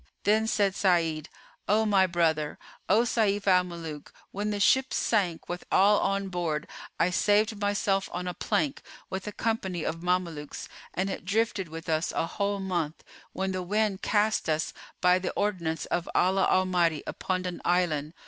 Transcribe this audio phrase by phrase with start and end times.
[0.23, 1.29] Then said Sa'id,
[1.67, 2.57] "O my brother,
[2.89, 6.65] O Sayf al Muluk, when the ship sank with all on board
[6.99, 11.87] I saved myself on a plank with a company of Mamelukes and it drifted with
[11.87, 13.03] us a whole month,
[13.33, 18.13] when the wind cast us, by the ordinance of Allah Almighty, upon an island.